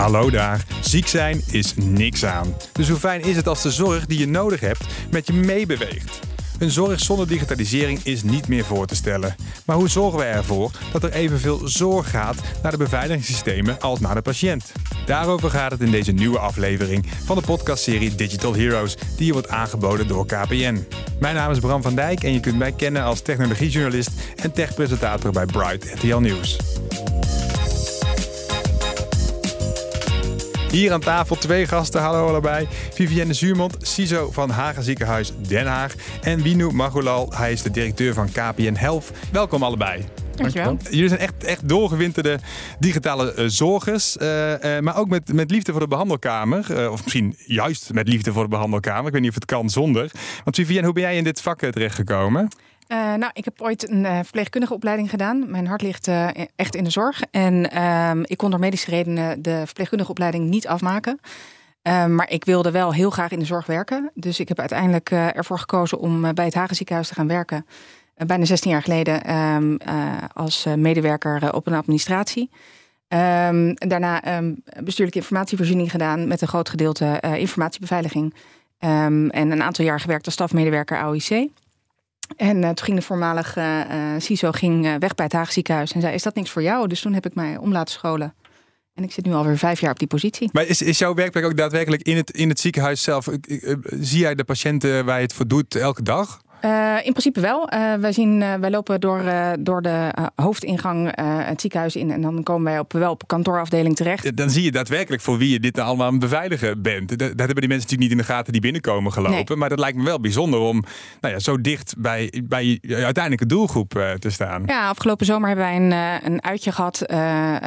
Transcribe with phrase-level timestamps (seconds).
[0.00, 0.64] Hallo daar.
[0.80, 2.54] Ziek zijn is niks aan.
[2.72, 6.20] Dus hoe fijn is het als de zorg die je nodig hebt met je meebeweegt?
[6.58, 9.34] Een zorg zonder digitalisering is niet meer voor te stellen.
[9.64, 14.14] Maar hoe zorgen we ervoor dat er evenveel zorg gaat naar de beveiligingssystemen als naar
[14.14, 14.72] de patiënt?
[15.06, 19.48] Daarover gaat het in deze nieuwe aflevering van de podcastserie Digital Heroes, die je wordt
[19.48, 20.86] aangeboden door KPN.
[21.18, 25.32] Mijn naam is Bram van Dijk en je kunt mij kennen als technologiejournalist en techpresentator
[25.32, 26.58] bij Bright RTL Nieuws.
[30.70, 32.68] Hier aan tafel twee gasten, hallo allebei.
[32.92, 35.94] Vivienne Zuurmond, CISO van Hagen Ziekenhuis Den Haag.
[36.22, 39.10] En Winu Magulal, hij is de directeur van KPN Health.
[39.32, 40.04] Welkom allebei.
[40.34, 40.76] Dankjewel.
[40.90, 42.38] Jullie zijn echt, echt doorgewinterde
[42.78, 44.16] digitale uh, zorgers.
[44.16, 46.90] Uh, uh, maar ook met, met liefde voor de behandelkamer.
[46.90, 49.06] of misschien juist met liefde voor de behandelkamer.
[49.06, 50.10] Ik weet niet of het kan zonder.
[50.44, 52.48] Want Vivienne, hoe ben jij in dit vak terechtgekomen?
[52.92, 55.50] Uh, nou, ik heb ooit een uh, verpleegkundige opleiding gedaan.
[55.50, 57.22] Mijn hart ligt uh, echt in de zorg.
[57.30, 61.20] En ehm, ik kon door medische redenen de verpleegkundige opleiding niet afmaken.
[61.82, 64.10] Ehm, maar ik wilde wel heel graag in de zorg werken.
[64.14, 67.66] Dus ik heb uiteindelijk ervoor gekozen om bij het Hagen ziekenhuis te gaan werken.
[68.26, 69.78] bijna 16 jaar geleden um,
[70.32, 72.50] als medewerker op een administratie.
[73.74, 74.22] daarna
[74.82, 78.34] bestuurlijke informatievoorziening gedaan met een groot gedeelte informatiebeveiliging.
[78.78, 81.50] en een aantal jaar gewerkt als stafmedewerker AOIC.
[82.36, 85.92] En uh, toen ging de voormalige uh, CISO ging, uh, weg bij het Haag ziekenhuis
[85.92, 86.88] en zei: Is dat niks voor jou?
[86.88, 88.34] Dus toen heb ik mij om laten scholen.
[88.94, 90.48] En ik zit nu alweer vijf jaar op die positie.
[90.52, 93.28] Maar is, is jouw werkplek ook daadwerkelijk in het, in het ziekenhuis zelf?
[93.82, 96.40] Zie jij de patiënten waar je het voor doet elke dag?
[96.64, 97.72] Uh, in principe wel.
[97.72, 99.22] Uh, wij, zien, uh, wij lopen door,
[99.60, 104.36] door de hoofdingang het ziekenhuis in en dan komen wij op, wel op kantoorafdeling terecht.
[104.36, 107.08] Dan zie je daadwerkelijk voor wie je dit allemaal aan het beveiligen bent.
[107.08, 109.44] Dat, dat hebben die mensen natuurlijk niet in de gaten die binnenkomen gelopen.
[109.48, 109.56] Nee.
[109.56, 110.84] Maar dat lijkt me wel bijzonder om
[111.20, 114.62] nou ja, zo dicht bij, bij je uiteindelijke doelgroep te staan.
[114.66, 117.04] Ja, afgelopen zomer hebben wij een, een uitje gehad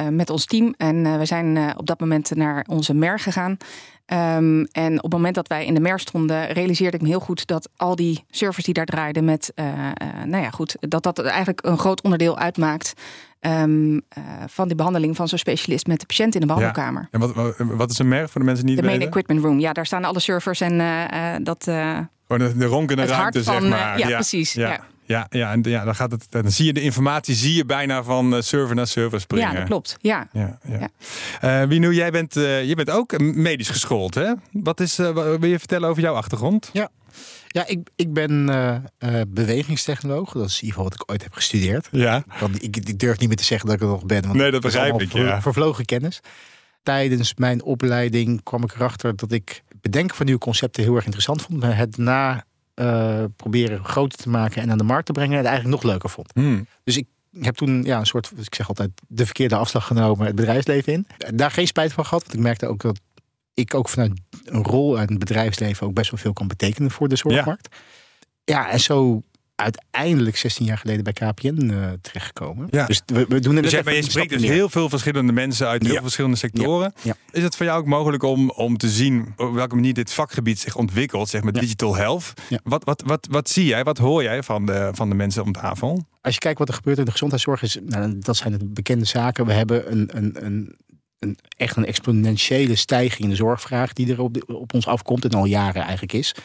[0.09, 0.73] met ons team.
[0.77, 3.57] En we zijn op dat moment naar onze mer gegaan.
[4.05, 7.19] Um, en op het moment dat wij in de MER stonden, realiseerde ik me heel
[7.19, 11.03] goed dat al die servers die daar draaiden met, uh, uh, nou ja, goed, dat
[11.03, 12.93] dat eigenlijk een groot onderdeel uitmaakt.
[13.39, 14.01] Um, uh,
[14.47, 17.07] van die behandeling van zo'n specialist met de patiënt in de behandelkamer.
[17.11, 17.19] Ja.
[17.19, 19.59] En wat, wat is een MER voor de mensen die niet De main equipment room.
[19.59, 20.77] Ja, daar staan alle servers en
[21.43, 21.63] dat...
[21.63, 23.99] Gewoon de, de ronkende ruimte, van, zeg maar.
[23.99, 24.53] ja, ja, precies.
[24.53, 24.69] Ja.
[24.69, 28.03] Ja, ja, en ja, dan, gaat het, dan zie je de informatie zie je bijna
[28.03, 29.51] van server naar server springen.
[29.51, 29.97] Ja, dat klopt.
[30.01, 30.27] Ja.
[30.31, 30.89] ja, ja.
[31.41, 31.61] ja.
[31.61, 34.33] Uh, Wino, jij bent, uh, je bent ook medisch geschoold, hè?
[34.51, 36.69] Wat is, uh, wil je vertellen over jouw achtergrond?
[36.73, 36.89] Ja,
[37.47, 38.45] ja ik, ik ben
[39.27, 40.31] bewegingstechnoloog.
[40.31, 41.87] Dat is in ieder geval wat ik ooit heb gestudeerd.
[41.91, 42.23] Ja.
[42.51, 44.21] Ik, ik, ik durf niet meer te zeggen dat ik het nog ben.
[44.21, 45.09] Want nee, dat begrijp ik.
[45.09, 45.41] Ver, ja.
[45.41, 46.19] Vervlogen kennis.
[46.83, 51.41] Tijdens mijn opleiding kwam ik erachter dat ik bedenken van nieuwe concepten heel erg interessant
[51.41, 51.59] vond.
[51.59, 52.45] Maar het na
[52.75, 55.31] uh, proberen groter te maken en aan de markt te brengen.
[55.31, 56.31] En het eigenlijk nog leuker vond.
[56.33, 56.67] Hmm.
[56.83, 57.07] Dus ik
[57.39, 61.07] heb toen ja, een soort, ik zeg altijd, de verkeerde afslag genomen het bedrijfsleven in.
[61.33, 62.99] Daar geen spijt van gehad, want ik merkte ook dat
[63.53, 64.11] ik ook vanuit
[64.43, 67.75] een rol uit het bedrijfsleven ook best wel veel kan betekenen voor de zorgmarkt.
[68.43, 69.23] Ja, ja en zo
[69.55, 72.67] uiteindelijk 16 jaar geleden bij KPN uh, terechtgekomen.
[72.71, 72.85] Ja.
[72.85, 75.83] Dus we, we doen het dus maar je spreekt dus heel veel verschillende mensen uit
[75.83, 76.01] heel Ja.
[76.01, 76.93] verschillende sectoren.
[77.01, 77.15] Ja.
[77.31, 80.59] Is het voor jou ook mogelijk om, om te zien op welke manier dit vakgebied
[80.59, 81.59] zich ontwikkelt, zeg maar Ja.
[81.59, 82.33] digital health?
[82.49, 82.59] Ja.
[82.63, 85.51] Wat, wat, wat, wat zie jij, wat hoor jij van de, van de mensen om
[85.51, 86.05] tafel?
[86.21, 89.05] Als je kijkt wat er gebeurt in de gezondheidszorg, is, nou, dat zijn de bekende
[89.05, 89.45] zaken.
[89.45, 90.75] We hebben een, een, een,
[91.19, 95.23] een, echt een exponentiële stijging in de zorgvraag die er op, de- op ons afkomt
[95.25, 96.35] en al jaren eigenlijk is.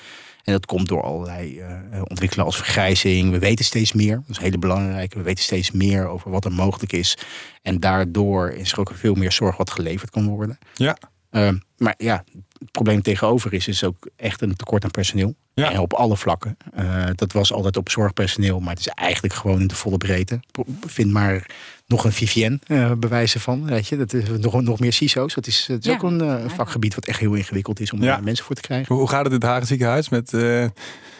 [0.48, 3.30] En dat komt door allerlei eh, ontwikkelen als vergrijzing.
[3.30, 4.14] We weten steeds meer.
[4.16, 5.18] Dat is hele belangrijke.
[5.18, 7.18] We weten steeds meer over wat er mogelijk is.
[7.62, 10.58] En daardoor is er ook veel meer zorg wat geleverd kan worden.
[10.74, 10.98] Ja.
[11.30, 12.24] Eh, maar ja,
[12.58, 15.34] het probleem tegenover is, is ook echt een tekort aan personeel.
[15.54, 15.72] Ja.
[15.72, 16.56] En op alle vlakken.
[16.74, 20.40] Eh, dat was altijd op zorgpersoneel, maar het is eigenlijk gewoon in de volle breedte.
[20.86, 21.46] Vind maar
[21.86, 23.64] nog een Vivien eh bewijzen van.
[23.64, 25.34] Weet je, dat is nog, nog meer CISO's.
[25.34, 25.92] Dat is, het is Ja.
[25.96, 28.06] ook een eh, vakgebied wat echt heel ingewikkeld is om Ja.
[28.14, 28.94] daar mensen voor te krijgen.
[28.94, 30.66] Hoe gaat het in het Hagen ziekenhuis met eh,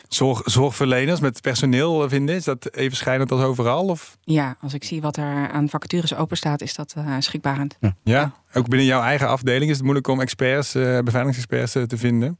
[0.09, 2.35] zorg, zorgverleners, met personeel eh, vinden?
[2.35, 3.85] Is dat even schijnend als overal?
[3.87, 4.17] Of?
[4.21, 7.79] Ja, als ik zie wat er aan vacatures open staat, is dat uh, schrikbarend.
[8.05, 12.39] Ja, ook binnen jouw eigen afdeling is het moeilijk om experts, eh beveiligingsexperts te vinden.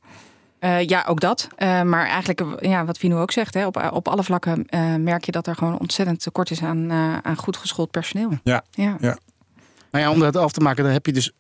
[0.61, 1.49] Uh, ja, ook dat.
[1.59, 5.25] Uh, maar eigenlijk, ja, wat Vino ook zegt, hè, op, op alle vlakken uh, merk
[5.25, 8.31] je dat er gewoon ontzettend tekort is aan, uh, aan goed geschoold personeel.
[8.43, 8.63] Ja.
[8.71, 8.97] ja.
[9.01, 9.19] ja.
[9.91, 11.33] Maar ja, om dat af te maken, dan heb je dus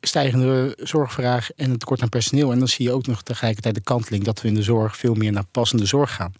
[0.00, 2.52] stijgende zorgvraag en een tekort aan personeel.
[2.52, 5.14] En dan zie je ook nog tegelijkertijd de kanteling dat we in de zorg veel
[5.14, 6.32] meer naar passende zorg gaan.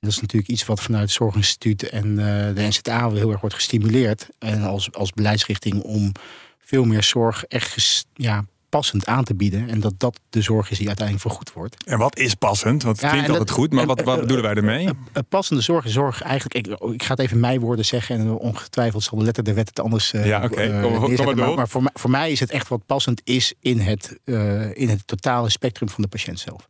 [0.00, 2.16] Dat is natuurlijk iets wat vanuit het Zorginstituut en uh,
[2.54, 4.28] de NZA heel erg wordt gestimuleerd.
[4.38, 6.12] En als, als beleidsrichting om
[6.58, 9.68] veel meer zorg echt ja, passend aan te bieden.
[9.68, 11.84] En dat dat de zorg is die uiteindelijk vergoed wordt.
[11.84, 12.82] En wat is passend?
[12.82, 14.88] Want het Ja, klinkt altijd dat- goed, maar en- wat, wat bedoelen wij ermee?
[15.28, 16.66] Passende zorg is zorg eigenlijk.
[16.66, 18.18] Ik, ik ga het even mijn woorden zeggen.
[18.18, 20.12] En ongetwijfeld zal de letter de wet het anders.
[20.12, 20.54] eh, Ja, oké.
[20.60, 21.36] eh, Kom maar- kom maar neerzetten.
[21.36, 21.46] door.
[21.46, 24.76] maar maar voor, mij, voor mij is het echt wat passend is in het, eh,
[24.76, 26.68] in het totale spectrum van de patiënt zelf.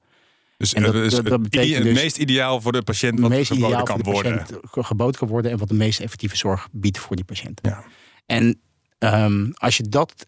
[0.56, 3.30] Dus en dat- dat het, betekent het dus- meest ideaal voor de patiënt Het wat
[3.30, 4.84] meest geboden ideaal kan voor de worden.
[4.84, 5.50] geboden kan worden.
[5.50, 7.60] En wat de meest effectieve zorg biedt voor die patiënt.
[7.62, 7.84] Ja.
[8.26, 8.60] En
[8.98, 10.26] ehm, als je dat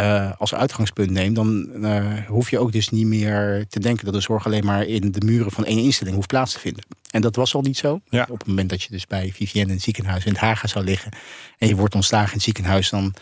[0.00, 4.14] eh, als uitgangspunt neemt, dan eh, hoef je ook dus niet meer te denken dat
[4.14, 6.84] de zorg alleen maar in de muren van één instelling hoeft plaats te vinden.
[7.10, 8.00] En dat was al niet zo.
[8.08, 8.26] Ja.
[8.30, 10.84] Op het moment dat je dus bij Vivienne in het ziekenhuis in het Haga zou
[10.84, 11.12] liggen
[11.58, 13.14] en je wordt ontslagen in het ziekenhuis, dan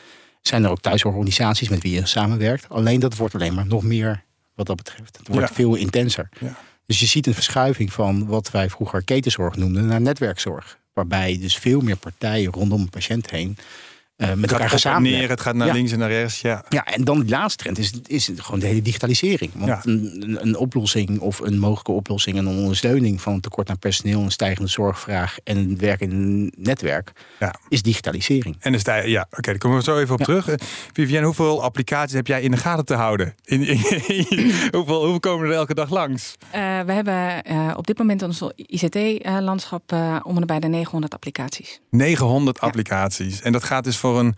[0.43, 2.69] zijn er ook thuisorganisaties met wie je samenwerkt.
[2.69, 4.23] Alleen dat wordt alleen maar nog meer
[4.55, 5.17] wat dat betreft.
[5.19, 5.55] Het wordt Ja.
[5.55, 6.29] veel intenser.
[6.41, 6.57] Ja.
[6.87, 10.79] Dus je ziet een verschuiving van wat wij vroeger ketenzorg noemden naar netwerkzorg.
[10.93, 13.57] Waarbij dus veel meer partijen rondom een patiënt heen
[14.17, 15.73] met Het elkaar gaan en neer, het gaat naar Ja.
[15.73, 16.41] links en naar rechts.
[16.41, 16.65] Ja.
[16.69, 19.51] Ja, en dan die laatste trend is, is gewoon de hele digitalisering.
[19.55, 19.81] Want Ja.
[19.85, 24.21] een, een- oplossing of een mogelijke oplossing en een ondersteuning van een tekort aan personeel,
[24.21, 26.13] een stijgende zorgvraag en een werkend
[26.59, 27.55] netwerk Ja.
[27.69, 28.57] is digitalisering.
[28.61, 30.25] En dus daar, ja, oké, daar komen we zo even op Ja.
[30.25, 30.49] terug.
[30.49, 30.55] Eh,
[30.93, 33.35] Vivienne, hoeveel applicaties heb jij in de gaten te houden?
[33.45, 33.77] In, in-
[34.77, 36.35] hoeveel, hoeveel komen er elke dag langs?
[36.51, 40.69] Eh, we hebben eh, op dit moment in ons ICT-landschap eh om en bij de
[40.69, 41.81] 900 applicaties.
[41.91, 42.67] 900 Ja.
[42.67, 43.41] applicaties.
[43.43, 44.35] En dat gaat dus voor een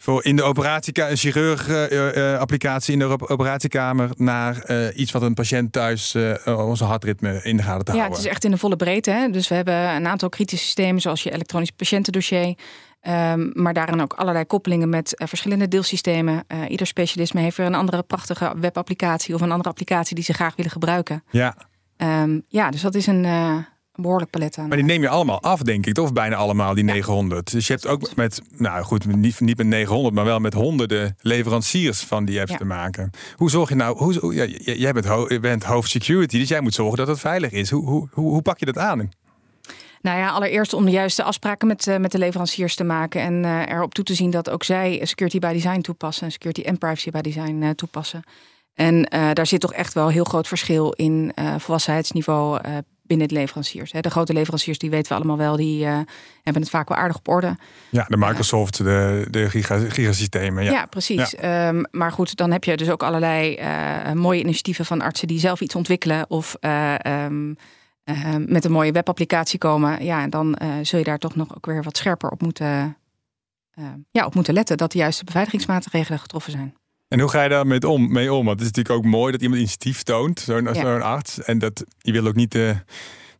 [0.00, 4.98] voor in de operatiekamer, een chirurg eh, eh, applicatie in de op- operatiekamer naar eh,
[4.98, 8.16] iets wat een patiënt thuis eh, onze hartritme in de gaten te Ja, houden.
[8.18, 9.10] het is echt in de volle breedte.
[9.10, 9.28] Hè?
[9.30, 12.54] Dus we hebben een aantal kritische systemen, zoals je elektronisch patiëntendossier.
[13.00, 16.44] Ehm, maar daarin ook allerlei koppelingen met eh, verschillende deelsystemen.
[16.46, 20.32] Eh, ieder specialisme heeft weer een andere prachtige webapplicatie of een andere applicatie die ze
[20.32, 21.24] graag willen gebruiken.
[21.30, 21.56] Ja,
[21.96, 23.56] Ehm, ja, dus dat is een eh,
[24.02, 24.68] behoorlijk palet aan.
[24.68, 26.04] maar die neem je allemaal af, denk ik, toch?
[26.04, 27.52] Of bijna allemaal, die 900.
[27.52, 31.16] Dus je hebt ook met, nou goed, niet, niet met 900, maar wel met honderden
[31.20, 32.56] leveranciers van die apps Ja.
[32.58, 33.10] te maken.
[33.36, 36.60] Hoe zorg je nou, hoe, ja, jij bent, ho- je bent hoofd security, dus jij
[36.60, 37.70] moet zorgen dat het veilig is.
[37.70, 39.08] Hoe, hoe, hoe, hoe pak je dat aan?
[40.02, 43.20] Nou ja, allereerst om de juiste afspraken met, eh, met de leveranciers te maken.
[43.20, 46.24] En eh, erop toe te zien dat ook zij security by design toepassen.
[46.26, 48.22] En security en privacy by design eh, toepassen.
[48.74, 49.02] En
[49.32, 52.60] daar zit toch echt wel heel groot verschil in volwassenheidsniveau
[53.08, 53.90] binnen de leveranciers.
[53.90, 55.98] De grote leveranciers, die weten we allemaal wel, die eh,
[56.42, 57.56] hebben het vaak wel aardig op orde.
[57.90, 60.64] Ja, de Microsoft, de, de giga, gigasystemen.
[60.64, 60.86] Ja, Ja.
[60.86, 61.34] precies.
[61.34, 65.38] Ehm, maar goed, dan heb je dus ook allerlei eh, mooie initiatieven van artsen die
[65.38, 67.54] zelf iets ontwikkelen of eh, ehm,
[68.04, 70.04] eh, met een mooie webapplicatie komen.
[70.04, 72.96] Ja, en dan eh, zul je daar toch nog ook weer wat scherper op moeten,
[73.70, 76.74] eh, ja, op moeten letten dat de juiste beveiligingsmaatregelen getroffen zijn.
[77.08, 78.44] En hoe ga je daar met om, mee om?
[78.46, 80.98] Want het is natuurlijk ook mooi dat iemand initiatief toont, zo'n Ja.
[80.98, 81.42] arts.
[81.42, 82.76] En dat je wil ook niet de,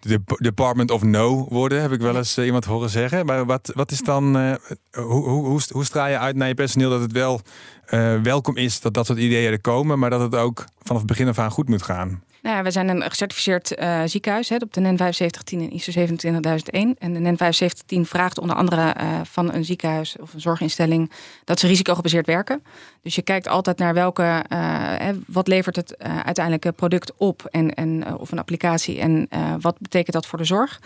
[0.00, 3.26] de Department of No worden, heb ik wel eens eh, iemand horen zeggen.
[3.26, 4.54] Maar wat, wat is dan, eh,
[4.92, 7.40] hoe, hoe, hoe, hoe straal je uit naar je personeel dat het wel
[7.86, 11.10] eh, welkom is dat dat soort ideeën er komen, maar dat het ook vanaf het
[11.10, 12.22] begin af aan goed moet gaan?
[12.42, 16.96] Nou we zijn een gecertificeerd eh, ziekenhuis hè, op de NEN 7510 en ISO 27001.
[16.98, 21.12] En de NEN 7510 vraagt onder andere eh, van een ziekenhuis of een zorginstelling
[21.44, 22.62] dat ze risicogebaseerd werken.
[23.02, 24.58] Dus je kijkt altijd naar welke, eh,
[24.96, 29.28] hè, wat levert het uiteindelijke product op en, en, of een applicatie en
[29.60, 30.80] wat betekent dat voor de zorg.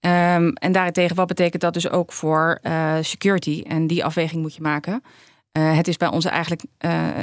[0.00, 2.60] Ehm, en daarentegen, wat betekent dat dus ook voor
[3.00, 3.62] security?
[3.66, 5.02] En die afweging moet je maken.
[5.58, 6.62] Het is bij ons eigenlijk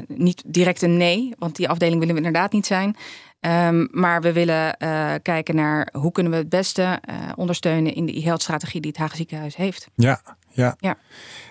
[0.08, 2.96] niet direct een nee, want die afdeling willen we inderdaad niet zijn.
[3.42, 8.06] Ehm, maar we willen eh, kijken naar hoe kunnen we het beste eh, ondersteunen in
[8.06, 9.88] de e-health strategie die het Haag Ziekenhuis heeft.
[9.96, 10.76] Ja, ja.
[10.80, 10.98] Ja.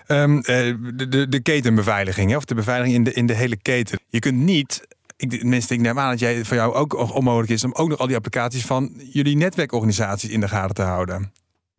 [0.07, 3.99] Ehm, eh, de, de, de ketenbeveiliging, of de beveiliging in de, in de hele keten.
[4.09, 4.87] Je kunt niet,
[5.17, 7.99] ik, tenminste, ik neem aan dat jij voor jou ook onmogelijk is om ook nog
[7.99, 11.31] al die applicaties van jullie netwerkorganisaties in de gaten te houden.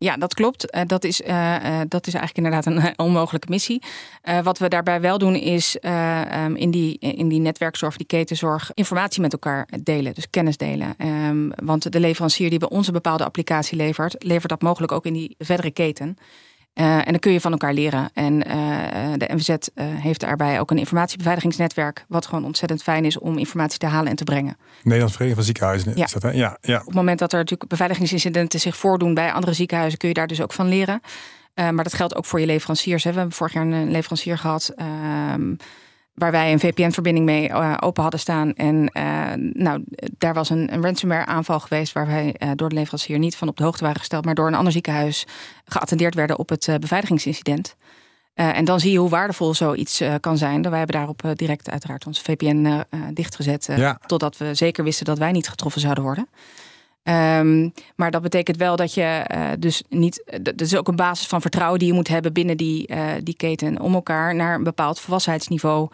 [0.03, 0.69] Ja, dat klopt.
[0.69, 3.81] Eh, dat, is, eh, eh, dat is eigenlijk inderdaad een onmogelijke missie.
[4.43, 8.71] Wat we daarbij wel doen is eh, ehm, in, die, in die netwerkzorg, die ketenzorg,
[8.73, 10.13] informatie met elkaar delen.
[10.13, 10.93] Dus kennis delen.
[10.97, 15.05] Ehm, want de leverancier die bij ons een bepaalde applicatie levert, levert dat mogelijk ook
[15.05, 16.17] in die verdere keten.
[16.73, 18.09] Eh, en dan kun je van elkaar leren.
[18.13, 23.19] En eh, de NVZ eh, heeft daarbij ook een informatiebeveiligingsnetwerk, wat gewoon ontzettend fijn is
[23.19, 24.57] om informatie te halen en te brengen.
[24.83, 26.05] Nederlands Vereniging van Ziekenhuizen Ja.
[26.05, 26.31] is dat, hè?
[26.31, 26.79] Ja, ja.
[26.79, 30.27] Op het moment dat er natuurlijk beveiligingsincidenten zich voordoen bij andere ziekenhuizen, kun je daar
[30.27, 31.01] dus ook van leren.
[31.55, 33.03] Maar dat geldt ook voor je leveranciers.
[33.03, 33.11] Hè.
[33.11, 34.73] We hebben vorig jaar een leverancier gehad.
[34.75, 35.53] ehm,
[36.13, 38.53] waar wij een VPN-verbinding mee eh, open hadden staan.
[38.53, 39.83] En eh, nou,
[40.17, 41.93] daar was een, een ransomware aanval geweest...
[41.93, 44.25] waar wij eh, door de leverancier niet van op de hoogte waren gesteld...
[44.25, 45.25] maar door een ander ziekenhuis
[45.65, 47.75] geattendeerd werden op het beveiligingsincident.
[48.33, 50.61] En dan zie je hoe waardevol zoiets kan zijn.
[50.61, 53.67] Wij hebben daarop direct uiteraard onze VPN dichtgezet...
[53.75, 53.99] Ja.
[54.05, 56.27] totdat we zeker wisten dat wij niet getroffen zouden worden.
[57.03, 60.39] Ehm, maar dat betekent wel dat je uh, dus niet.
[60.41, 63.35] Dat is ook een basis van vertrouwen die je moet hebben binnen die, uh, die
[63.35, 63.79] keten.
[63.79, 65.89] Om elkaar naar een bepaald volwassenheidsniveau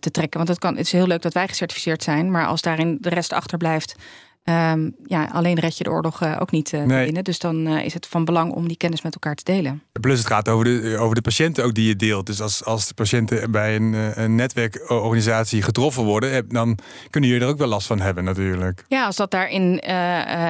[0.00, 0.38] te trekken.
[0.38, 2.30] Want het, kan, het is heel leuk dat wij gecertificeerd zijn.
[2.30, 3.96] Maar als daarin de rest achterblijft.
[4.44, 7.04] Um, ja, alleen red je de oorlog uh, ook niet uh, nee.
[7.04, 7.24] binnen.
[7.24, 9.82] Dus dan uh, is het van belang om die kennis met elkaar te delen.
[10.00, 12.26] Plus het gaat over de, over de patiënten ook die je deelt.
[12.26, 16.48] Dus als, als de patiënten bij een, een netwerkorganisatie getroffen worden...
[16.48, 16.78] dan
[17.10, 18.84] kunnen jullie er ook wel last van hebben natuurlijk.
[18.88, 19.94] Ja, als dat daarin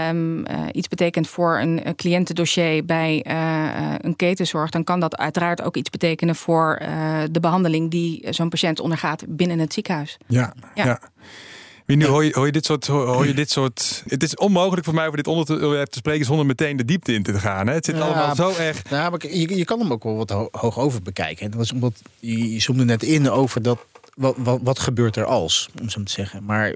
[0.08, 3.26] um, iets betekent voor een, een cliëntendossier bij
[4.00, 4.70] een ketenzorg...
[4.70, 6.78] dan kan dat uiteraard ook iets betekenen voor
[7.30, 7.90] de behandeling...
[7.90, 10.18] die zo'n patiënt ondergaat binnen het ziekenhuis.
[10.26, 10.54] ja.
[10.74, 10.84] ja.
[10.84, 11.00] ja.
[11.96, 14.02] Nu hoor je, hoor je, dit soort, hoor je dit soort.
[14.06, 17.22] Het is onmogelijk voor mij over dit onderwerp te spreken zonder meteen de diepte in
[17.22, 17.66] te gaan.
[17.66, 17.74] Hè?
[17.74, 18.82] Het zit ja, allemaal zo erg.
[18.90, 21.44] Ja, maar je, je kan hem ook wel wat hoog over bekijken.
[21.44, 23.78] En dat is omdat je, je zoomde net in over dat.
[24.14, 26.44] Wat, wat, wat gebeurt er als, om zo te zeggen.
[26.44, 26.74] Maar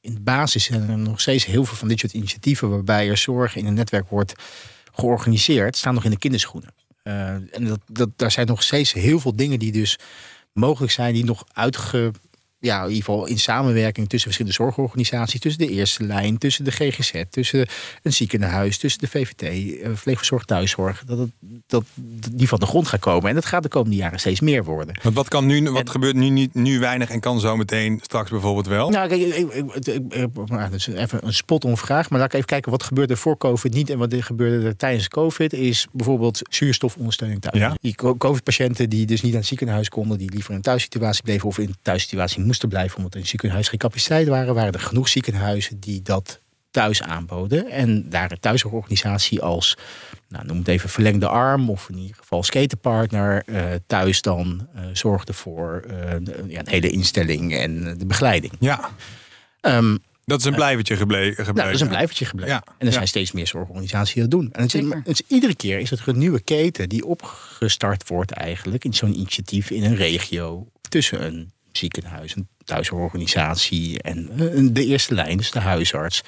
[0.00, 3.16] in de basis zijn er nog steeds heel veel van dit soort initiatieven waarbij er
[3.16, 4.32] zorg in een netwerk wordt
[4.92, 6.74] georganiseerd, staan nog in de kinderschoenen.
[7.04, 9.98] Uh, en dat, dat, daar zijn nog steeds heel veel dingen die dus
[10.52, 12.12] mogelijk zijn, die nog uitge
[12.62, 16.70] ja, in ieder geval in samenwerking tussen verschillende zorgorganisaties, tussen de eerste lijn, tussen de
[16.70, 17.66] GGZ, tussen
[18.02, 21.30] een ziekenhuis, tussen de VVT, eh, verpleegverzorg, thuiszorg, dat, het,
[21.66, 21.84] dat
[22.30, 23.28] die van de grond gaat komen.
[23.28, 24.98] En dat gaat de komende jaren steeds meer worden.
[25.02, 28.30] Want wat, kan nu, wat gebeurt nu, niet, nu weinig en kan zo meteen straks
[28.30, 28.90] bijvoorbeeld wel?
[28.90, 32.70] Nou, kijk, ik, ik, ik, even een spot on vraag, maar laat ik even kijken
[32.70, 35.52] wat gebeurde voor COVID niet en wat er gebeurde er tijdens COVID.
[35.52, 37.58] Is bijvoorbeeld zuurstofondersteuning thuis.
[37.58, 37.76] Ja?
[37.80, 41.48] Die COVID-patiënten die dus niet aan het ziekenhuis konden, die liever in een thuissituatie bleven
[41.48, 45.08] of in een thuissituatie moesten blijven omdat in ziekenhuis geen capaciteit waren, waren er genoeg
[45.08, 46.40] ziekenhuizen die dat
[46.70, 47.70] thuis aanboden.
[47.70, 49.76] En daar een thuisorganisatie als,
[50.28, 54.82] nou, noem het even verlengde arm of in ieder geval skatepartner uh, thuis dan uh,
[54.92, 58.52] zorgde voor uh, de, ja, de hele instelling en de begeleiding.
[58.58, 58.90] Ja.
[59.60, 61.44] Um, dat is een blijvertje gebleven.
[61.44, 62.54] Nou, dat is een blijvertje gebleven.
[62.54, 62.64] Ja.
[62.78, 64.52] En er zijn steeds meer zorgorganisaties die dat doen.
[64.52, 68.30] En het is, het is, iedere keer is het een nieuwe keten die opgestart wordt
[68.30, 74.86] eigenlijk in zo'n initiatief in een regio tussen een ziekenhuis, een thuisorganisatie en eh, de
[74.86, 76.22] eerste lijn, dus de huisarts.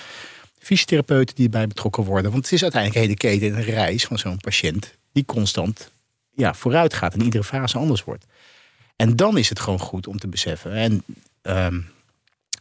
[0.58, 2.30] Fysiotherapeuten die erbij betrokken worden.
[2.30, 5.90] Want het is uiteindelijk een hele keten in een reis van zo'n patiënt die constant
[6.34, 8.24] ja, vooruit gaat en iedere fase anders wordt.
[8.96, 10.72] En dan is het gewoon goed om te beseffen.
[10.72, 11.04] En
[11.42, 11.86] um,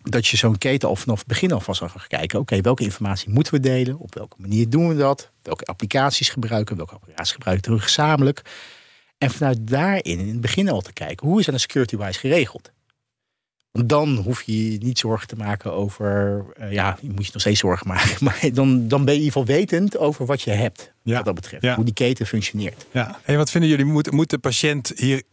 [0.04, 2.40] dat je zo'n keten al vanaf het begin al gaat kijken.
[2.40, 3.98] Oké, welke informatie moeten we delen?
[3.98, 5.32] Op welke manier doen we dat?
[5.42, 6.78] Welke applicaties gebruiken?
[6.78, 8.42] Welke applicaties gebruiken we gezamenlijk?
[9.18, 11.28] En vanuit daarin in het begin al te kijken.
[11.28, 12.72] Hoe is dat een security-wise geregeld?
[13.74, 16.44] Dan hoef je niet zorgen te maken over.
[16.60, 18.18] Uh, ja, je moet je nog steeds zorgen maken.
[18.25, 20.94] Maar dan, dan ben je in ieder geval wetend over wat je hebt.
[21.03, 21.15] Ja.
[21.15, 21.75] Wat dat betreft.
[21.75, 22.86] Hoe die keten functioneert.
[22.92, 23.20] Ja.
[23.24, 23.86] Hey, wat vinden jullie?
[23.86, 25.24] Moet, moet de patiënt hier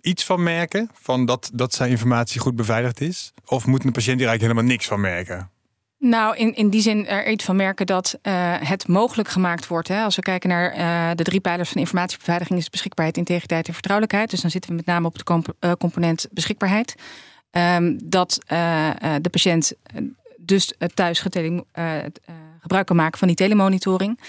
[0.00, 0.90] iets van merken?
[0.92, 3.32] Van dat, dat zijn informatie goed beveiligd is?
[3.46, 5.50] Of moet een patiënt hier eigenlijk helemaal niks van merken?
[5.98, 9.88] Nou, in, in die zin er iets van merken dat uh, het mogelijk gemaakt wordt.
[9.88, 10.02] Hè.
[10.02, 14.30] Als we kijken naar uh, de drie pijlers van informatiebeveiliging, is beschikbaarheid, integriteit en vertrouwelijkheid.
[14.30, 16.94] Dus dan zitten we met name op de comp uh, component beschikbaarheid.
[17.50, 18.90] Um, dat uh,
[19.20, 19.72] de patiënt
[20.36, 21.54] dus thuis uh,
[22.60, 24.20] gebruik kan maken van die telemonitoring.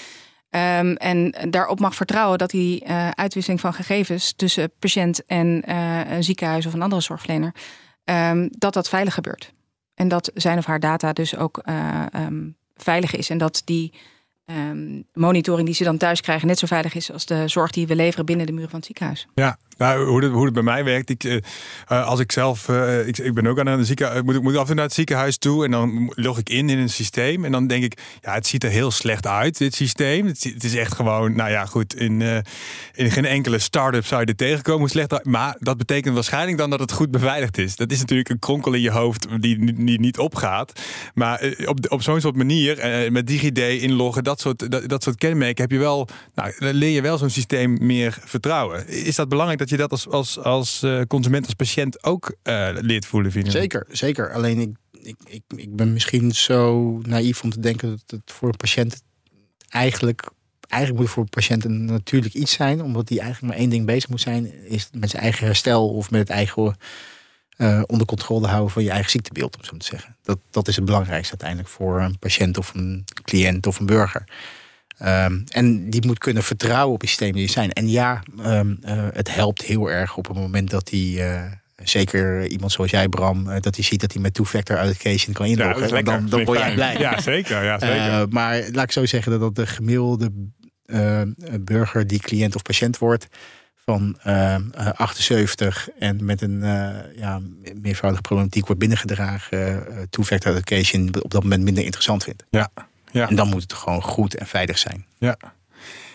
[0.50, 5.72] Um, en daarop mag vertrouwen dat die uitwisseling van gegevens tussen patiënt en
[6.12, 7.54] een ziekenhuis of een andere zorgverlener,
[8.04, 9.54] um, dat dat veilig gebeurt.
[9.96, 11.64] En dat zijn of haar data dus ook
[12.76, 13.30] veilig is.
[13.30, 13.94] En dat die
[15.14, 17.96] monitoring die ze dan thuis krijgen net zo veilig is als de zorg die we
[17.96, 19.28] leveren binnen de muren van het ziekenhuis.
[19.34, 21.38] Ja, nou, hoe, het, hoe het bij mij werkt, ik, uh,
[21.88, 24.76] als ik zelf, uh, ik, ben ook aan een ziekenhuis, moet, moet af en toe
[24.76, 27.84] naar het ziekenhuis toe en dan log ik in in een systeem en dan denk
[27.84, 30.28] ik, ja, het ziet er heel slecht uit, dit systeem.
[30.28, 32.22] Het, is echt gewoon, nou ja, goed, in,
[32.94, 36.80] in geen enkele start-up zou je er tegenkomen slecht Maar dat betekent waarschijnlijk dan dat
[36.80, 37.76] het goed beveiligd is.
[37.76, 40.82] Dat is natuurlijk een kronkel in je hoofd die, die niet opgaat.
[41.14, 45.62] Maar op, op zo'n soort manier, met DigiD inloggen, dat soort, dat, dat soort kenmerken,
[45.62, 48.88] heb je wel, nou, leer je wel zo'n systeem meer vertrouwen.
[48.88, 52.70] Is dat belangrijk dat je dat als, als, als uh, consument, als patiënt ook uh,
[52.74, 53.52] leert voelen, vinden.
[53.52, 54.34] Zeker, zeker.
[54.34, 58.48] Alleen ik, ik, ik, ik ben misschien zo naïef om te denken dat het voor
[58.48, 59.02] een patiënt
[59.70, 60.30] eigenlijk
[60.70, 63.86] eigenlijk moet voor een patiënt een natuurlijk iets zijn, omdat hij eigenlijk maar één ding
[63.86, 66.76] bezig moet zijn, is met zijn eigen herstel of met het eigen
[67.58, 70.16] uh, onder controle houden van je eigen ziektebeeld, om zo te zeggen.
[70.24, 74.24] Dat, dat is het belangrijkste uiteindelijk voor een patiënt of een cliënt of een burger.
[75.06, 77.72] Um, en die moet kunnen vertrouwen op die systemen die er zijn.
[77.72, 81.00] En ja, um, uh, het helpt heel erg op het moment dat hij.
[81.00, 81.44] Uh,
[81.84, 85.46] zeker iemand zoals jij, Bram, uh, dat hij ziet dat hij met two-factor authentication kan
[85.46, 85.88] inloggen.
[85.96, 86.98] Ja, dan, dan word je blij.
[86.98, 87.64] Ja, zeker.
[87.64, 88.28] Ja, zeker.
[88.30, 90.32] maar laat ik zo zeggen dat, dat de gemiddelde
[91.60, 93.28] burger die cliënt of patiënt wordt
[93.76, 94.18] van
[94.96, 96.60] 78 en met een
[97.16, 97.42] ja,
[97.82, 102.44] meervoudige problematiek wordt binnengedragen, two-factor authentication op dat moment minder interessant vindt.
[102.50, 102.72] Ja.
[103.12, 103.30] Ja.
[103.30, 105.06] En dan moet het gewoon goed en veilig zijn.
[105.18, 105.38] Ja.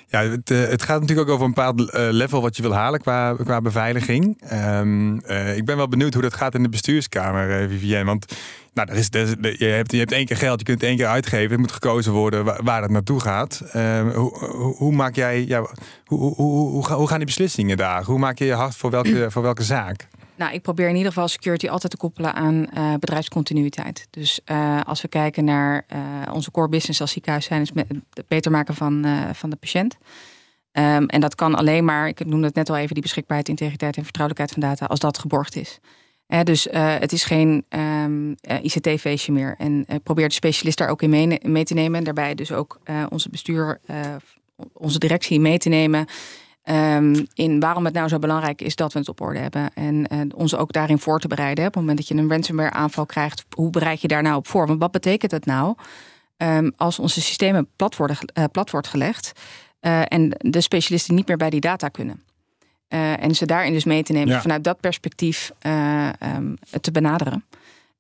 [0.09, 2.75] Ja, het, uh, het, gaat natuurlijk ook over een bepaald uh, level wat je wil
[2.75, 4.53] halen qua, qua beveiliging.
[4.53, 8.05] Um, uh, ik ben wel benieuwd hoe dat gaat in de bestuurskamer, Vivienne.
[8.05, 8.37] Want
[8.75, 10.89] nou, er is, er is, je, hebt, je hebt één keer geld, je kunt het
[10.89, 11.51] één keer uitgeven.
[11.51, 13.63] Het moet gekozen worden waar, waar het naartoe gaat.
[13.77, 15.67] Um, hoe, hoe, hoe, maak jij, ja,
[16.05, 18.05] hoe, hoe, hoe, gaan die beslissingen daar?
[18.05, 20.09] Hoe maak je je hart voor welke, voor welke zaak?
[20.37, 24.07] Nou, ik probeer in ieder geval security altijd te koppelen aan uh, bedrijfscontinuïteit.
[24.11, 27.71] Dus uh, als we kijken naar uh, onze core business als ziekenhuis zijn, is
[28.15, 29.97] het beter maken van, van de patiënt.
[30.73, 33.97] Um, en dat kan alleen maar, ik noemde het net al even, die beschikbaarheid, integriteit
[33.97, 35.79] en vertrouwelijkheid van data, als dat geborgd is.
[36.43, 39.55] dus het is geen um, ICT-feestje meer.
[39.59, 41.99] En probeer de specialist daar ook in mee, mee, te nemen.
[41.99, 43.81] En daarbij dus ook onze bestuur,
[44.73, 46.07] onze directie mee te nemen.
[46.71, 49.71] Um, in waarom het nou zo belangrijk is dat we het op orde hebben.
[49.75, 51.67] En uh, ons ook daarin voor te bereiden.
[51.67, 54.47] Op het moment dat je een ransomware aanval krijgt, hoe bereid je daar nou op
[54.47, 54.67] voor?
[54.67, 55.75] Want wat betekent dat nou
[56.37, 59.33] um, als onze systemen plat, worden, uh, plat wordt gelegd
[59.81, 62.23] uh, en de specialisten niet meer bij die data kunnen?
[63.19, 64.41] en ze daarin dus mee te nemen, ja.
[64.41, 65.53] vanuit dat perspectief
[66.37, 67.45] um, te benaderen.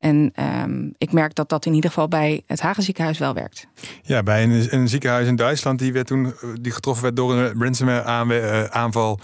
[0.04, 0.32] En
[0.64, 3.66] um, ik merk dat dat in ieder geval bij het Hagen ziekenhuis wel werkt.
[4.02, 7.62] Ja, bij een, een ziekenhuis in Duitsland die, werd toen, die getroffen werd door een
[7.62, 9.18] ransomware aanval...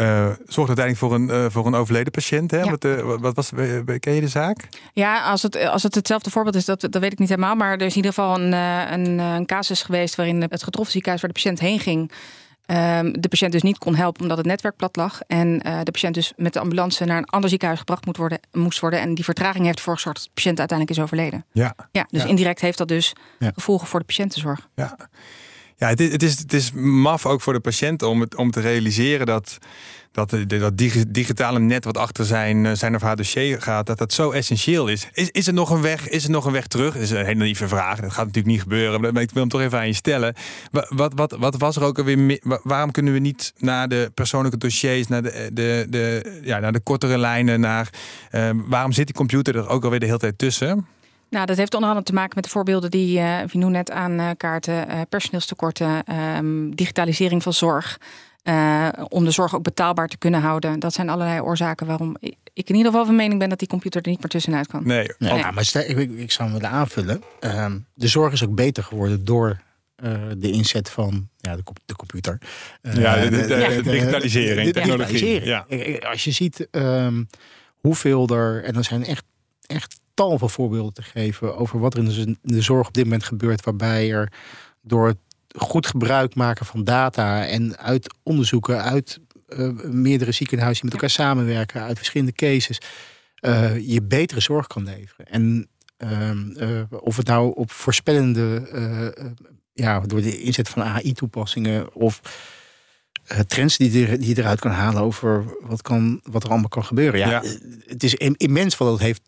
[0.00, 2.50] Uh, zorgde uiteindelijk voor een, uh, voor een overleden patiënt.
[2.50, 2.60] Hè?
[2.60, 2.70] Ja.
[2.70, 3.50] Wat, uh, wat, was,
[4.00, 4.68] ken je de zaak?
[4.92, 7.54] Ja, als het, als het hetzelfde voorbeeld is, dat, dat weet ik niet helemaal.
[7.54, 11.22] Maar er is in ieder geval een, een, een casus geweest waarin het getroffen ziekenhuis
[11.22, 12.10] waar de patiënt heen ging
[12.66, 15.20] Um, de patiënt dus niet kon helpen omdat het netwerk plat lag.
[15.26, 18.38] En uh, de patiënt dus met de ambulance naar een ander ziekenhuis gebracht moet worden,
[18.52, 19.00] moest worden.
[19.00, 21.44] En die vertraging heeft ervoor gezorgd dat de patiënt uiteindelijk is overleden.
[21.52, 21.74] Ja.
[21.90, 22.28] ja dus ja.
[22.28, 23.50] indirect heeft dat dus ja.
[23.54, 24.68] gevolgen voor de patiëntenzorg.
[24.74, 24.96] Ja.
[25.78, 28.60] Ja, het is, het, is, het is maf ook voor de patiënt om, om te
[28.60, 29.58] realiseren dat,
[30.12, 30.78] dat dat
[31.08, 35.08] digitale net wat achter zijn, zijn of haar dossier gaat, dat dat zo essentieel is.
[35.12, 36.08] Is, is er nog een weg?
[36.08, 36.92] Is er nog een weg terug?
[36.92, 38.00] Dat is een hele lieve vraag.
[38.00, 40.34] Dat gaat natuurlijk niet gebeuren, maar ik wil hem toch even aan je stellen.
[40.70, 42.40] Wat, wat, wat was er ook alweer?
[42.62, 46.80] Waarom kunnen we niet naar de persoonlijke dossiers, naar de, de, de, ja, naar de
[46.80, 47.90] kortere lijnen, naar
[48.66, 50.86] waarom zit die computer er ook alweer de hele tijd tussen?
[51.30, 54.90] Nou, dat heeft onder andere te maken met de voorbeelden die uh, Vino net aankaarten.
[54.90, 57.98] Uh, personeelstekorten, um, digitalisering van zorg.
[58.44, 60.78] Uh, om de zorg ook betaalbaar te kunnen houden.
[60.78, 62.16] Dat zijn allerlei oorzaken waarom
[62.56, 64.86] ik in ieder geval van mening ben dat die computer er niet meer tussenuit kan.
[64.86, 65.32] Nee, nee.
[65.32, 67.22] Oh, maar stel, ik, ik, zou hem willen aanvullen.
[67.40, 69.60] Uh, de zorg is ook beter geworden door
[70.04, 72.38] uh, de inzet van ja, de, de computer.
[72.82, 75.44] Uh, ja, de, de, de, de digitalisering, de, technologie.
[75.44, 75.66] Ja.
[76.00, 77.28] Als je ziet um,
[77.74, 79.24] hoeveel er, en er zijn echt,
[79.66, 83.24] echt tal van voorbeelden te geven over wat er in de zorg op dit moment
[83.24, 84.32] gebeurt, waarbij er
[84.82, 85.18] door het
[85.56, 91.26] goed gebruik maken van data en uit onderzoeken, uit uh, meerdere ziekenhuizen die met elkaar
[91.26, 92.80] samenwerken, uit verschillende cases,
[93.40, 95.26] uh, je betere zorg kan leveren.
[95.26, 98.68] En uh, of het nou op voorspellende,
[99.72, 102.20] ja, door de inzet van AI-toepassingen of
[103.46, 106.84] trends die, er, die je eruit kan halen over wat, kan, wat er allemaal kan
[106.84, 107.20] gebeuren.
[107.20, 107.42] Ja, ja.
[107.86, 109.22] Het is immens wat dat heeft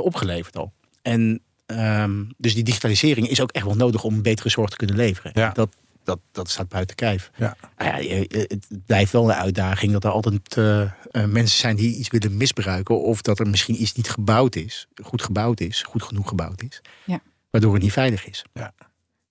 [0.00, 0.72] opgeleverd al.
[1.02, 1.40] En
[1.72, 5.30] Um, dus die digitalisering is ook echt wel nodig om betere zorg te kunnen leveren.
[5.34, 5.50] Ja.
[5.50, 7.30] Dat, dat, dat staat buiten kijf.
[7.36, 7.56] Ja.
[7.76, 12.08] Nou ja, het blijft wel een uitdaging dat er altijd uh, mensen zijn die iets
[12.08, 13.02] willen misbruiken.
[13.02, 16.80] Of dat er misschien iets niet gebouwd is, goed gebouwd is, goed genoeg gebouwd is.
[17.04, 17.20] Ja.
[17.50, 18.44] Waardoor het niet veilig is.
[18.52, 18.72] Ja.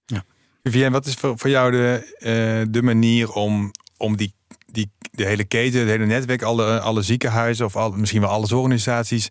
[0.05, 0.23] ja.
[0.63, 4.33] Vivienne, wat is voor, voor jou de, uh, de manier om, om die,
[4.71, 8.47] die, de hele keten, het hele netwerk, alle, alle ziekenhuizen of al, misschien wel alle
[8.47, 9.29] zorgorganisaties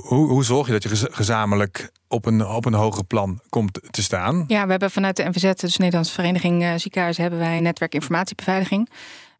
[0.00, 4.02] hoe, hoe zorg je dat je gezamenlijk op een, op een hoger plan komt te
[4.02, 4.44] staan?
[4.46, 8.90] Ja, we hebben vanuit de NVZ, dus Nederlandse Vereniging uh, Ziekenhuizen, hebben wij netwerk informatiebeveiliging.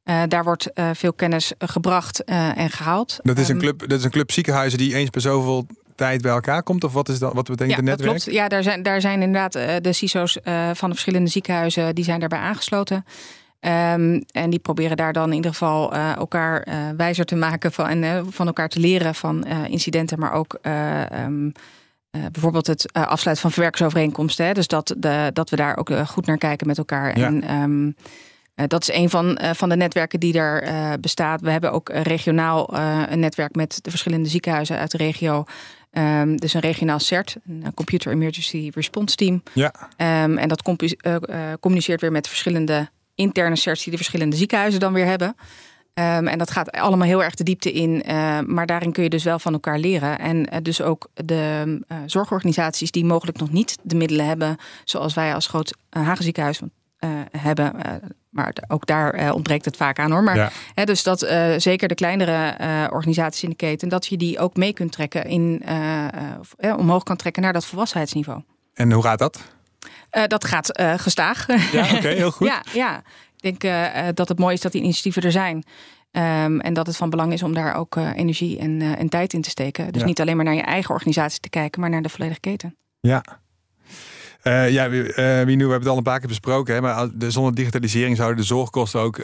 [0.04, 3.18] Uh, daar wordt uh, veel kennis gebracht en gehaald.
[3.22, 6.30] Dat is, een club, dat is een club ziekenhuizen die eens per zoveel tijd bij
[6.32, 6.84] elkaar komt?
[6.84, 7.32] Of wat is dat?
[7.32, 8.12] Wat betekent ja, het netwerk?
[8.12, 8.36] Dat klopt.
[8.38, 9.52] Ja, daar zijn, daar zijn inderdaad
[9.84, 10.38] de CISO's
[10.72, 13.04] van de verschillende ziekenhuizen die zijn daarbij aangesloten.
[13.66, 17.72] Um, en die proberen daar dan in ieder geval uh, elkaar uh, wijzer te maken
[17.72, 20.58] van, en uh, van elkaar te leren van incidenten, maar ook
[21.26, 21.52] um,
[22.32, 24.46] bijvoorbeeld het afsluiten van verwerkersovereenkomsten.
[24.46, 24.52] Hè?
[24.52, 27.18] Dus dat, de, dat we daar ook goed naar kijken met elkaar.
[27.18, 27.26] Ja.
[27.26, 27.96] En um,
[28.68, 31.40] dat is een van, van de netwerken die er bestaat.
[31.40, 32.74] We hebben ook regionaal
[33.08, 35.44] een netwerk met de verschillende ziekenhuizen uit de regio.
[35.90, 39.42] Um, dus een regionaal CERT, een Computer Emergency Response Team.
[39.52, 39.72] Ja.
[40.24, 40.62] Um, en dat
[41.60, 45.36] communiceert weer met verschillende interne certs die de verschillende ziekenhuizen dan weer hebben.
[45.98, 48.02] Um, en dat gaat allemaal heel erg de diepte in.
[48.08, 50.18] Uh, maar daarin kun je dus wel van elkaar leren.
[50.18, 55.14] En uh, dus ook de uh, zorgorganisaties die mogelijk nog niet de middelen hebben, zoals
[55.14, 56.60] wij als groot Hagen ziekenhuis
[57.38, 57.72] hebben.
[58.30, 60.22] maar ook daar ontbreekt het vaak aan hoor.
[60.22, 60.50] Maar ja.
[60.74, 61.18] hè, dus dat
[61.56, 62.56] zeker de kleinere
[62.92, 65.62] organisaties in de keten, dat je die ook mee kunt trekken in
[66.76, 68.42] omhoog kan trekken naar dat volwassenheidsniveau.
[68.74, 69.40] En hoe gaat dat?
[70.26, 71.46] Dat gaat gestaag.
[71.72, 72.46] Ja, oké, heel goed.
[72.46, 73.02] ja, ja,
[73.40, 73.62] ik denk
[74.16, 75.64] dat het mooi is dat die initiatieven er zijn.
[76.10, 79.42] Ehm, en dat het van belang is om daar ook energie en, en tijd in
[79.42, 79.92] te steken.
[79.92, 82.76] Dus niet alleen maar naar je eigen organisatie te kijken, maar naar de volledige keten.
[83.00, 83.24] Ja,
[84.44, 85.12] uh, ja, uh, we
[85.44, 86.74] hebben het al een paar keer besproken.
[86.74, 89.18] Hè, maar zonder digitalisering zouden de zorgkosten ook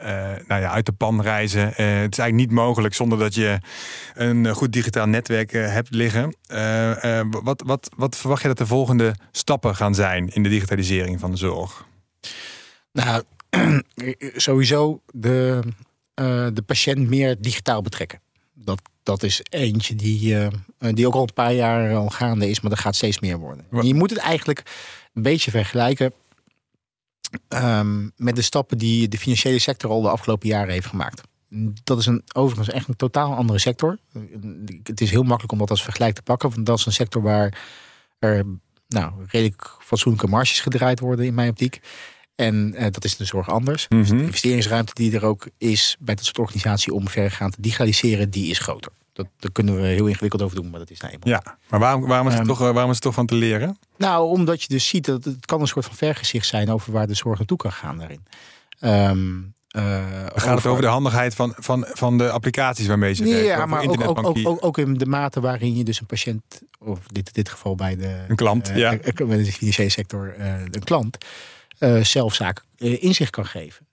[0.00, 0.06] uh,
[0.46, 1.66] nou ja, uit de pan reizen.
[1.66, 1.76] het
[2.12, 3.58] is eigenlijk niet mogelijk zonder dat je
[4.14, 6.36] een goed digitaal netwerk hebt liggen.
[7.42, 11.30] wat, wat, wat verwacht je dat de volgende stappen gaan zijn in de digitalisering van
[11.30, 11.86] de zorg?
[12.92, 13.22] Nou,
[14.46, 15.60] sowieso de,
[16.52, 18.20] de patiënt meer digitaal betrekken.
[18.54, 20.36] Dat, dat is eentje die,
[20.78, 23.64] die ook al een paar jaar al gaande is, maar dat gaat steeds meer worden.
[23.80, 24.62] Je moet het eigenlijk
[25.14, 26.12] een beetje vergelijken
[27.48, 31.20] um, met de stappen die de financiële sector al de afgelopen jaren heeft gemaakt.
[31.84, 33.98] Dat is een, overigens echt een totaal andere sector.
[34.82, 37.22] Het is heel makkelijk om dat als vergelijk te pakken, want dat is een sector
[37.22, 37.58] waar
[38.18, 38.44] er
[38.88, 41.80] nou, redelijk fatsoenlijke marges gedraaid worden in mijn optiek.
[42.34, 43.86] En uh, dat is de zorg anders.
[43.88, 44.24] Dus de mhm.
[44.24, 48.58] investeringsruimte die er ook is bij dat soort organisatie om verregaand te digitaliseren, die is
[48.58, 48.92] groter.
[49.16, 51.28] Dat, daar kunnen we heel ingewikkeld over doen, maar dat is nou eenmaal.
[51.28, 53.78] Ja, maar waarom, waarom, is het um, toch, waarom is het toch van te leren?
[53.96, 57.06] Nou, omdat je dus ziet dat het kan een soort van vergezicht zijn over waar
[57.06, 58.26] de zorg naartoe kan gaan daarin.
[58.80, 63.44] Um, uh, gaat het over de handigheid van, van, van de applicaties waarmee ze werken?
[63.44, 66.98] Ja, maar ook, ook, ook, ook, in de mate waarin je dus een patiënt, of
[67.06, 68.96] dit, dit geval bij de, een klant, uh, ja.
[69.26, 71.18] bij de financiële sector, uh, een klant,
[72.02, 73.86] zelfzaak uh, inzicht kan geven.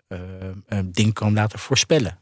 [0.86, 2.18] Dingen kan laten voorspellen.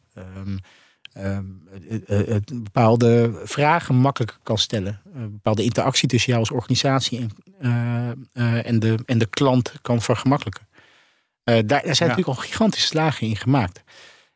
[2.53, 5.01] Bepaalde vragen makkelijker kan stellen.
[5.13, 7.27] bepaalde interactie tussen jou als organisatie
[7.59, 8.29] en,
[8.63, 10.67] en, de, en de klant kan vergemakkelijken.
[11.43, 12.05] daar, daar zijn ja.
[12.07, 13.83] natuurlijk al gigantische slagen in gemaakt.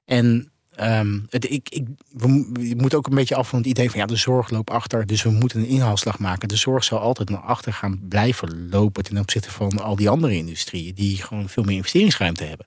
[0.06, 3.90] En Um, het, ik, ik, we, je moet ook een beetje af van het idee
[3.90, 6.48] van ja, de zorg loopt achter, dus we moeten een inhaalslag maken.
[6.48, 10.36] De zorg zal altijd naar achter gaan blijven lopen ten opzichte van al die andere
[10.36, 12.66] industrieën die gewoon veel meer investeringsruimte hebben.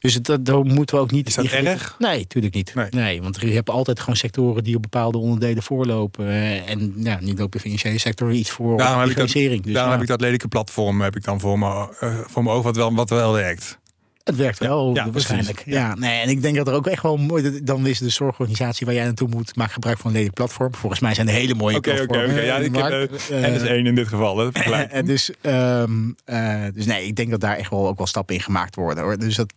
[0.00, 1.28] Dus dat, daar moeten we ook niet.
[1.28, 1.96] Is dat erg?
[1.98, 2.74] Nee, natuurlijk niet.
[2.74, 2.88] Nee.
[2.90, 3.22] nee.
[3.22, 6.28] want je hebt altijd gewoon sectoren die op bepaalde onderdelen voorlopen.
[6.28, 9.34] Eh, en ja, niet ook de financiële sector iets voor daarom heb ik dat, dus,
[9.44, 9.90] daarom ja.
[9.90, 12.76] heb ik dat lelijke platform heb ik dan voor me, uh, voor me ogen wat
[12.76, 13.80] wel, wat wel werkt.
[14.24, 15.62] Het werkt wel, ja, waarschijnlijk.
[15.66, 15.94] Ja.
[15.94, 17.60] nee, en ik denk dat er ook echt wel mooi...
[17.62, 19.56] Dan is de zorgorganisatie waar jij naartoe moet...
[19.56, 20.74] maak gebruik van een lelijk platform.
[20.74, 22.24] Volgens mij zijn er hele mooie okay, platformen.
[22.24, 22.46] Oké, oké.
[22.46, 24.38] Ja, ik heb, uh, en is één in dit geval.
[24.52, 28.34] Hè, dus, um, uh, dus nee, ik denk dat daar echt wel ook wel stappen
[28.34, 29.04] in gemaakt worden.
[29.04, 29.18] Hoor.
[29.18, 29.54] Dus dat...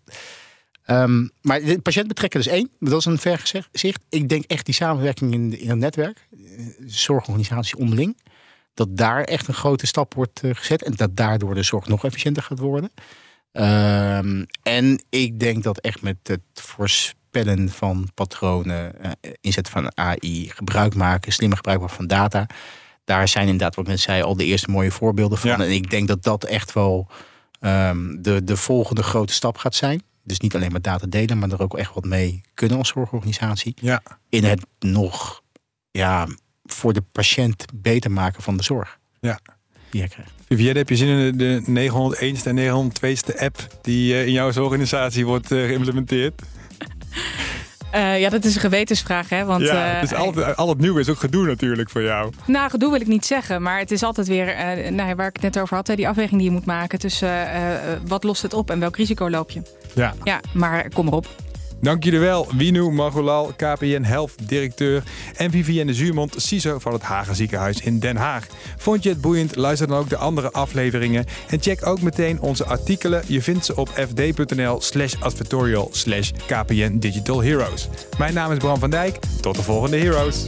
[0.87, 2.69] Um, maar de patiënt betrekken dus één.
[2.79, 3.99] Dat is een vergezicht.
[4.09, 6.27] Ik denk echt die samenwerking in, in het netwerk.
[6.85, 8.17] Zorgorganisatie onderling.
[8.73, 10.83] Dat daar echt een grote stap wordt gezet.
[10.83, 12.91] En dat daardoor de zorg nog efficiënter gaat worden.
[13.57, 20.49] Um, en ik denk dat echt met het voorspellen van patronen, uh, inzet van AI,
[20.49, 22.47] gebruik maken, slimmer gebruik maken van data.
[23.03, 25.49] Daar zijn inderdaad, wat mensen zei, al de eerste mooie voorbeelden van.
[25.49, 25.59] Ja.
[25.59, 27.07] En ik denk dat dat echt wel
[27.59, 30.03] um, de, de volgende grote stap gaat zijn.
[30.23, 33.73] Dus niet alleen maar data delen, maar er ook echt wat mee kunnen als zorgorganisatie.
[33.81, 34.01] Ja.
[34.29, 35.41] In het nog
[35.91, 36.27] ja,
[36.63, 38.99] voor de patiënt beter maken van de zorg.
[39.19, 39.39] Ja.
[39.89, 40.33] Die hij krijgt.
[40.47, 45.25] Vivienne, heb je zin in de 901ste en 902ste app die uh, in jouw organisatie
[45.25, 46.41] wordt uh, geïmplementeerd?
[47.95, 49.45] Uh, ja, dat is een gewetensvraag, hè?
[49.45, 52.31] Want, ja, het is altijd, al het nieuwe is ook gedoe natuurlijk voor jou.
[52.45, 55.33] Nou, gedoe wil ik niet zeggen, maar het is altijd weer, uh, nou, waar ik
[55.33, 57.47] het net over had, hè, die afweging die je moet maken tussen
[58.07, 59.61] wat lost het op en welk risico loop je.
[59.93, 60.13] Ja.
[60.23, 61.27] Ja, maar kom erop.
[61.81, 65.03] Dank jullie wel, Winu Magulal, KPN Health directeur
[65.35, 68.47] en Vivienne Zuurmond, CISO van het Hagen Ziekenhuis in Den Haag.
[68.77, 69.55] Vond je het boeiend?
[69.55, 73.23] Luister dan ook de andere afleveringen en check ook meteen onze artikelen.
[73.27, 77.87] Je vindt ze op fd.nl slash advertorial slash KPN Digital Heroes.
[78.17, 79.19] Mijn naam is Bram van Dijk.
[79.41, 80.45] Tot de volgende Heroes.